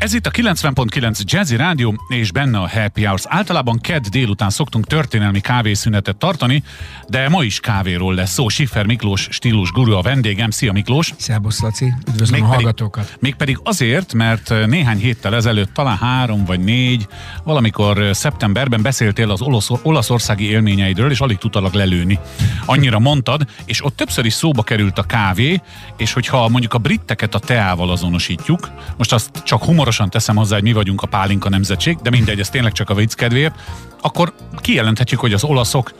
[0.00, 3.22] Ez itt a 90.9 Jazzy Rádió, és benne a Happy Hours.
[3.26, 6.62] Általában kedd délután szoktunk történelmi kávészünetet tartani,
[7.08, 8.48] de ma is kávéról lesz szó.
[8.48, 10.50] Siffer Miklós stílus guru a vendégem.
[10.50, 11.14] Szia Miklós!
[11.16, 13.04] Szerbusz Laci, üdvözlöm még a hallgatókat!
[13.04, 17.06] Pedig, még pedig azért, mert néhány héttel ezelőtt, talán három vagy négy,
[17.44, 22.18] valamikor szeptemberben beszéltél az olasz, olaszországi élményeidről, és alig tudtalak lelőni.
[22.64, 25.60] Annyira mondtad, és ott többször is szóba került a kávé,
[25.96, 30.54] és hogyha mondjuk a britteket a teával azonosítjuk, most azt csak humor hamarosan teszem hozzá,
[30.54, 33.54] hogy mi vagyunk a pálinka nemzetség, de mindegy, ez tényleg csak a vicc kedvéért,
[34.00, 35.92] akkor kijelenthetjük, hogy az olaszok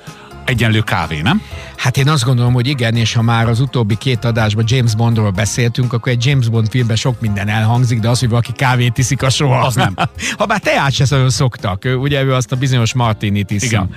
[0.44, 1.42] egyenlő kávé, nem?
[1.76, 5.30] Hát én azt gondolom, hogy igen, és ha már az utóbbi két adásban James Bondról
[5.30, 9.22] beszéltünk, akkor egy James Bond filmben sok minden elhangzik, de az, hogy valaki kávét iszik,
[9.22, 9.66] a soha.
[9.66, 9.94] Az nem.
[10.38, 13.70] ha bár teát se szoktak, ugye ő azt a bizonyos martinit iszik.
[13.70, 13.94] Igen.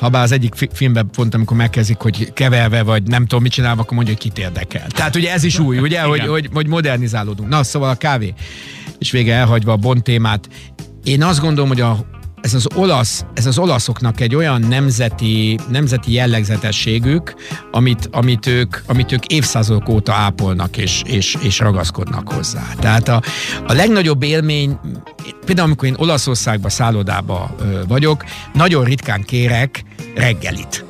[0.00, 3.94] Habár az egyik filmben pont, amikor megkezdik, hogy keverve, vagy nem tudom, mit csinálva, akkor
[3.94, 4.86] mondja, hogy kit érdekel.
[4.86, 7.48] Tehát ugye ez is új, ugye, hogy, hogy, hogy modernizálódunk.
[7.48, 8.34] Na, szóval a kávé.
[8.98, 10.48] És vége elhagyva a bont témát.
[11.04, 12.04] Én azt gondolom, hogy a
[12.40, 17.34] ez az olasz, ez az olaszoknak egy olyan nemzeti, nemzeti jellegzetességük,
[17.70, 22.62] amit, amit, ők, amit ők évszázadok óta ápolnak és, és, és ragaszkodnak hozzá.
[22.78, 23.22] Tehát a,
[23.66, 24.78] a legnagyobb élmény,
[25.44, 27.54] például amikor én Olaszországba, szállodába
[27.88, 29.84] vagyok, nagyon ritkán kérek
[30.20, 30.84] reggelit.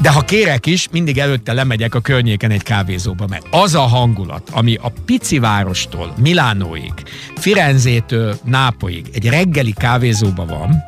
[0.00, 4.48] De ha kérek is, mindig előtte lemegyek a környéken egy kávézóba, mert az a hangulat,
[4.52, 6.92] ami a pici várostól, Milánóig,
[7.36, 10.84] Firenzétől Nápolyig egy reggeli kávézóba van,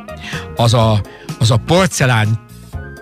[0.57, 1.01] az a,
[1.39, 2.47] az a porcelán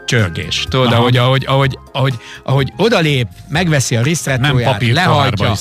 [0.07, 0.67] csörgés.
[0.69, 2.15] Tudod, ahogy, ahogy, ahogy, ahogy,
[2.45, 5.55] ahogy odalép, megveszi a risztrettóját, lehajtja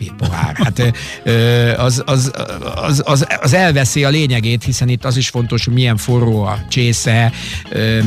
[0.00, 0.56] papírpohár.
[0.56, 0.92] Hát
[1.78, 2.30] az, az,
[2.74, 6.58] az, az, az elveszi a lényegét, hiszen itt az is fontos, hogy milyen forró a
[6.68, 7.32] csésze,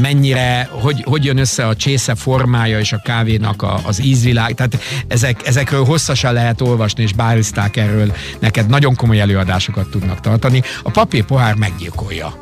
[0.01, 4.53] mennyire, hogy, hogy jön össze a csésze formája és a kávénak a, az ízvilág.
[4.53, 10.61] Tehát ezek, ezekről hosszasan lehet olvasni, és báriszták erről neked nagyon komoly előadásokat tudnak tartani.
[10.83, 12.37] A papírpohár meggyilkolja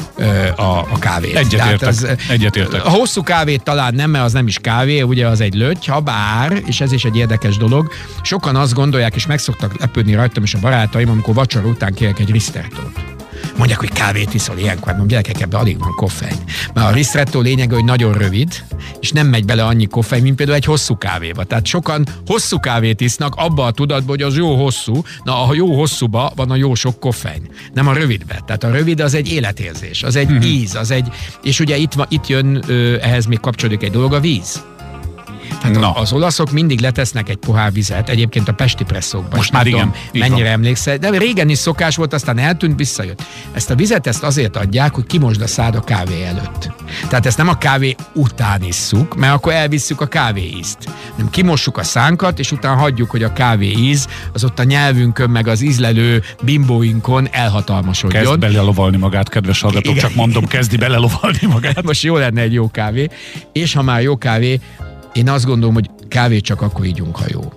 [0.55, 1.35] a, a kávét.
[1.35, 1.87] Egyetértek.
[1.87, 2.85] Az, egyetértek.
[2.85, 5.99] A hosszú kávét talán nem, mert az nem is kávé, ugye az egy löty, ha
[5.99, 7.91] bár, és ez is egy érdekes dolog,
[8.21, 12.19] sokan azt gondolják, és meg szoktak lepődni rajtam és a barátaim, amikor vacsora után kérek
[12.19, 13.11] egy risztertót.
[13.57, 16.37] Mondják, hogy kávét iszol ilyenkor, mondom, gyerekek, ebben alig van koffein.
[16.73, 18.63] Mert a risztretto lényege, hogy nagyon rövid,
[18.99, 21.43] és nem megy bele annyi koffein, mint például egy hosszú kávéba.
[21.43, 25.75] Tehát sokan hosszú kávét isznak abba a tudatban, hogy az jó hosszú, na a jó
[25.75, 28.41] hosszúba van a jó sok koffein, nem a rövidbe.
[28.45, 30.41] Tehát a rövid az egy életérzés, az egy hmm.
[30.41, 31.07] íz, az egy,
[31.43, 32.63] és ugye itt, itt jön,
[33.01, 34.63] ehhez még kapcsolódik egy dolog, a víz.
[35.61, 35.91] Hát Na.
[35.91, 39.35] az olaszok mindig letesznek egy pohár vizet, egyébként a pesti presszókban.
[39.35, 39.93] Most már igen.
[40.13, 40.51] Mennyire van.
[40.51, 43.23] emlékszel, de régen is szokás volt, aztán eltűnt, visszajött.
[43.51, 46.71] Ezt a vizet ezt azért adják, hogy kimosd a szád a kávé előtt.
[47.09, 50.77] Tehát ezt nem a kávé után isszuk, mert akkor elvisszük a kávé ízt.
[51.15, 55.29] Nem kimossuk a szánkat, és utána hagyjuk, hogy a kávé íz az ott a nyelvünkön,
[55.29, 58.23] meg az ízlelő bimbóinkon elhatalmasodjon.
[58.23, 61.83] Kezd belelovalni magát, kedves hallgatók, csak mondom, kezdi belelovalni magát.
[61.83, 63.09] Most jó lenne egy jó kávé,
[63.51, 64.59] és ha már jó kávé,
[65.13, 67.53] én azt gondolom, hogy kávét csak akkor ígyunk, ha jó.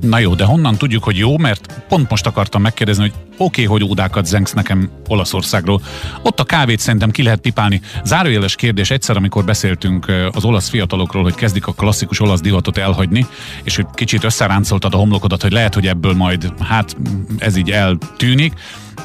[0.00, 1.38] Na jó, de honnan tudjuk, hogy jó?
[1.38, 5.80] Mert pont most akartam megkérdezni, hogy oké, okay, hogy ódákat zengsz nekem Olaszországról.
[6.22, 7.80] Ott a kávét szerintem ki lehet pipálni.
[8.04, 13.26] Zárójeles kérdés egyszer, amikor beszéltünk az olasz fiatalokról, hogy kezdik a klasszikus olasz divatot elhagyni,
[13.62, 16.96] és hogy kicsit összeráncoltad a homlokodat, hogy lehet, hogy ebből majd, hát
[17.38, 18.52] ez így eltűnik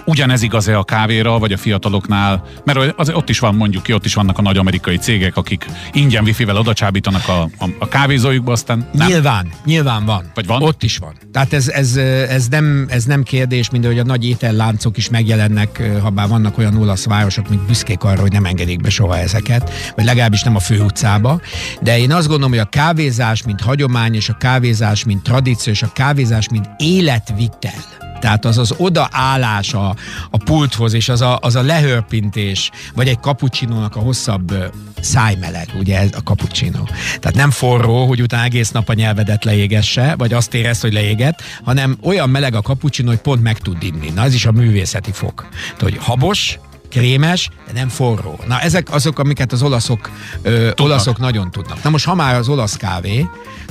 [0.05, 2.43] ugyanez igaz-e a kávéra, vagy a fiataloknál?
[2.63, 5.65] Mert az, ott is van, mondjuk ki, ott is vannak a nagy amerikai cégek, akik
[5.91, 9.07] ingyen wifi-vel odacsábítanak a, a, a kávézójukba, aztán nem.
[9.07, 10.31] Nyilván, nyilván van.
[10.33, 10.61] Vagy van?
[10.61, 11.13] Ott is van.
[11.31, 11.95] Tehát ez, ez,
[12.29, 16.57] ez, nem, ez nem kérdés, mint hogy a nagy ételláncok is megjelennek, ha bár vannak
[16.57, 20.55] olyan olasz városok, mint büszkék arra, hogy nem engedik be soha ezeket, vagy legalábbis nem
[20.55, 21.41] a főutcába.
[21.81, 25.83] De én azt gondolom, hogy a kávézás, mint hagyomány, és a kávézás, mint tradíció, és
[25.83, 29.95] a kávézás, mint életvitel, tehát az az odaállás a,
[30.29, 34.53] a pulthoz, és az a, az a lehörpintés, vagy egy kapucsinónak a hosszabb
[35.01, 36.83] szájmeleg, ugye ez a cappuccino.
[37.19, 41.41] Tehát nem forró, hogy utána egész nap a nyelvedet leégesse, vagy azt érez, hogy leéget,
[41.63, 44.09] hanem olyan meleg a kapucsinó, hogy pont meg tud inni.
[44.09, 45.47] Na ez is a művészeti fok.
[45.49, 46.59] Tehát, hogy habos,
[46.89, 48.39] krémes, de nem forró.
[48.47, 50.09] Na ezek azok, amiket az olaszok,
[50.41, 51.83] ö, olaszok nagyon tudnak.
[51.83, 53.25] Na most ha már az olasz kávé,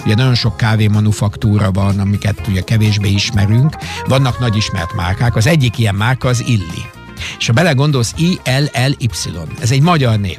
[0.04, 3.76] ugye nagyon sok kávé manufaktúra van, amiket ugye kevésbé ismerünk,
[4.06, 6.84] vannak nagy ismert márkák, az egyik ilyen márka az Illi.
[7.38, 9.08] És ha belegondolsz, I-L-L-Y,
[9.60, 10.38] ez egy magyar név.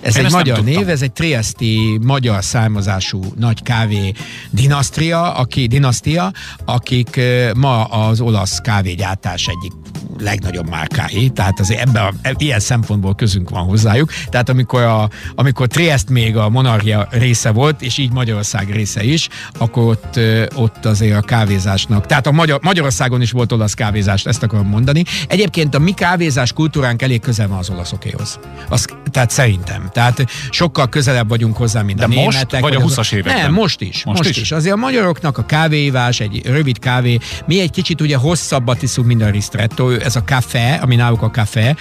[0.00, 4.12] Ez Én egy magyar név, ez egy triesti magyar származású nagy kávé
[4.50, 6.32] dinasztria, aki, dinasztia,
[6.64, 7.20] akik
[7.56, 9.72] ma az olasz kávégyártás egyik
[10.18, 14.10] legnagyobb márkái, tehát azért ebben a, e, ilyen szempontból közünk van hozzájuk.
[14.28, 19.28] Tehát amikor, a, amikor Triest még a monarchia része volt, és így Magyarország része is,
[19.58, 20.20] akkor ott,
[20.54, 25.04] ott azért a kávézásnak, tehát a Magyar, Magyarországon is volt olasz kávézás, ezt akarom mondani.
[25.28, 28.38] Egyébként a mi kávézás kultúránk elég közel van az olaszokéhoz.
[28.68, 29.88] Az, tehát szerintem.
[29.92, 32.60] Tehát sokkal közelebb vagyunk hozzá, mint De a most, németek.
[32.60, 33.42] vagy a az- 20-as években?
[33.42, 34.04] Nem, most is.
[34.04, 34.36] Most, most is?
[34.36, 34.52] is.
[34.52, 39.22] Azért a magyaroknak a kávéívás, egy rövid kávé, mi egy kicsit ugye hosszabbat iszunk, mint
[39.22, 41.74] a ristretto, ez a café, ami náluk a café,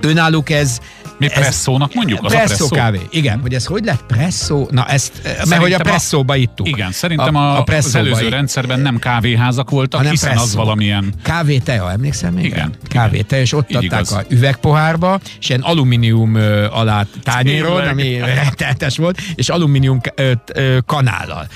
[0.00, 0.78] önálluk ez
[1.18, 2.24] Mi presszónak mondjuk?
[2.24, 2.74] Az a presszó presszó?
[2.74, 3.00] kávé.
[3.10, 4.68] Igen, hogy ez hogy lett presszó?
[4.70, 6.68] Na ezt, mert hogy a Szerintem presszóba ittuk.
[6.68, 10.56] Igen, szerintem a, a, az előző rendszerben nem kávéházak voltak, hanem hiszen az presszó.
[10.56, 11.12] valamilyen...
[11.22, 12.44] Kávé tea, emlékszel még?
[12.44, 12.64] Igen, rá?
[12.64, 12.78] igen.
[12.88, 14.12] Kávé tea, és ott adták igaz.
[14.12, 21.46] a üvegpohárba, és ilyen alumínium ö, alá tányéron, ami rettenetes volt, és alumínium ö, kanállal.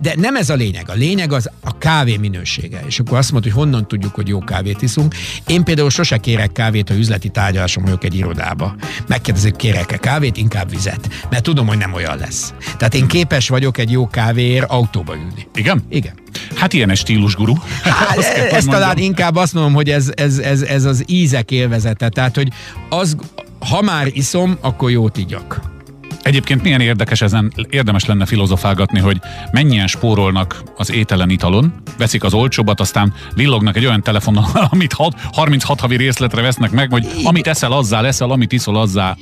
[0.00, 0.90] De nem ez a lényeg.
[0.90, 2.80] A lényeg az a kávé minősége.
[2.86, 5.14] És akkor azt mondta, hogy honnan tudjuk, hogy jó kávét iszunk.
[5.46, 8.74] Én például sose kérek kávét, ha üzleti tárgyalásom vagyok egy irodába.
[9.06, 11.08] Megkérdezik, kérek-e kávét, inkább vizet.
[11.30, 12.54] Mert tudom, hogy nem olyan lesz.
[12.76, 15.46] Tehát én képes vagyok egy jó kávéért autóba ülni.
[15.54, 15.84] Igen?
[15.88, 16.12] Igen.
[16.54, 17.54] Hát ilyen egy stílusguru.
[17.82, 21.04] Hát, Azt kell, hogy ez talán inkább azt mondom, hogy ez, ez, ez, ez az
[21.06, 22.08] ízek élvezete.
[22.08, 22.48] Tehát, hogy
[22.88, 23.16] az,
[23.68, 25.75] ha már iszom, akkor jót igyak.
[26.26, 29.20] Egyébként milyen érdekes ezen, érdemes lenne filozofálgatni, hogy
[29.50, 35.14] mennyien spórolnak az ételen italon, veszik az olcsóbbat, aztán villognak egy olyan telefonon, amit hat,
[35.32, 39.16] 36 havi részletre vesznek meg, hogy amit eszel, azzá leszel, amit iszol, azzá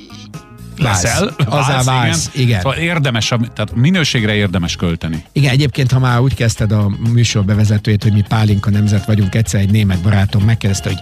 [0.77, 1.35] leszel.
[1.45, 2.61] Azzá válsz, igen.
[2.61, 5.23] Szóval érdemes, tehát minőségre érdemes költeni.
[5.31, 9.59] Igen, egyébként, ha már úgy kezdted a műsor bevezetőjét, hogy mi pálinka nemzet vagyunk, egyszer
[9.59, 10.99] egy német barátom megkérdezte, hogy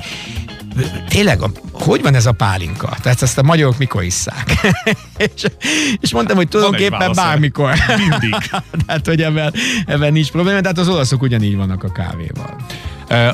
[1.07, 1.39] tényleg,
[1.71, 2.97] hogy van ez a pálinka?
[3.01, 4.75] Tehát ezt a magyarok mikor isszák?
[5.17, 5.43] és,
[5.99, 7.73] és mondtam, hogy tulajdonképpen bármikor.
[7.97, 8.35] Mindig.
[8.85, 9.53] Tehát, hogy ebben,
[9.85, 12.55] ebben nincs probléma, tehát az olaszok ugyanígy vannak a kávéval.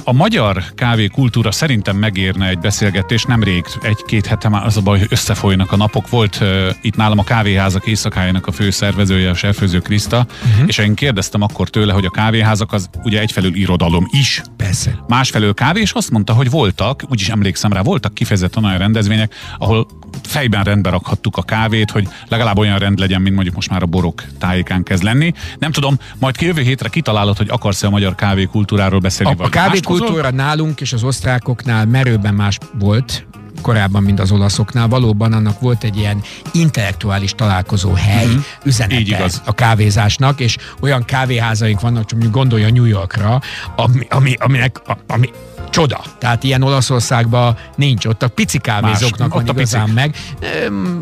[0.03, 3.23] A magyar kávékultúra szerintem megérne egy beszélgetés.
[3.23, 6.09] Nemrég, egy-két hete már az a baj, hogy összefolynak a napok.
[6.09, 6.43] Volt
[6.81, 10.67] itt nálam a kávéházak éjszakájának a főszervezője, a serfőző Kriszta, uh-huh.
[10.67, 15.03] és én kérdeztem akkor tőle, hogy a kávéházak az ugye egyfelől irodalom is, Persze.
[15.07, 19.87] másfelől kávé, és azt mondta, hogy voltak, úgyis emlékszem rá, voltak kifejezetten olyan rendezvények, ahol
[20.23, 23.85] fejben rendbe rakhattuk a kávét, hogy legalább olyan rend legyen, mint mondjuk most már a
[23.85, 25.33] borok tájékán kezd lenni.
[25.59, 29.47] Nem tudom, majd ki jövő hétre kitalálod, hogy akarsz-e a magyar kávékultúráról beszélni, A, vagy
[29.47, 33.27] a kávékultúra nálunk és az osztrákoknál merőben más volt,
[33.61, 34.87] korábban, mint az olaszoknál.
[34.87, 36.21] Valóban annak volt egy ilyen
[36.51, 38.33] intellektuális találkozó hely, Mhm.
[38.33, 38.41] mm-hmm.
[38.63, 39.41] üzenete Így igaz.
[39.45, 43.41] a kávézásnak, és olyan kávéházaink vannak, csak mondjuk gondolja New Yorkra,
[43.75, 45.29] ami, ami, aminek, ami
[45.69, 46.01] csoda.
[46.17, 48.05] Tehát ilyen Olaszországban nincs.
[48.05, 49.95] Ott a pici kávézóknak van igazán picik.
[49.95, 50.15] meg.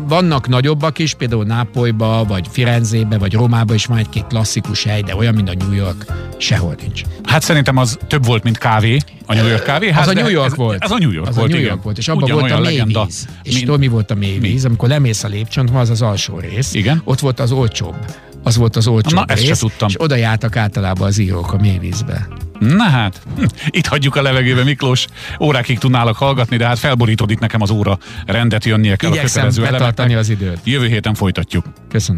[0.08, 5.16] Vannak nagyobbak is, például Nápolyba, vagy Firenzébe, vagy Rómába is van egy-két klasszikus hely, de
[5.16, 6.04] olyan, mint a New York,
[6.38, 7.02] sehol nincs.
[7.24, 9.90] Hát szerintem az több volt, mint kávé, a New York kávé.
[9.90, 10.82] Hát Az a New York volt.
[10.82, 11.70] Ez a New York az volt, a New igen.
[11.70, 13.26] York volt, és abban volt a mélyvíz.
[13.42, 14.64] És mint- tudod, mi volt a mélyvíz?
[14.64, 16.74] Amikor lemész a lépcsőn, az az alsó rész.
[16.74, 17.00] Igen.
[17.04, 17.96] Ott volt az olcsóbb.
[18.42, 19.88] Az volt az olcsóbb Na, ezt se rész, tudtam.
[19.88, 22.28] és oda jártak általában az írók a mélyvízbe.
[22.58, 25.06] Na hát, hm, itt hagyjuk a levegőbe, Miklós.
[25.40, 29.48] Órákig tudnálak hallgatni, de hát felborítod itt nekem az óra rendet, jönnie kell a Igyekszem
[29.48, 30.58] kötelező betartani az időt.
[30.64, 31.64] Jövő héten folytatjuk.
[31.88, 32.16] Köszönöm.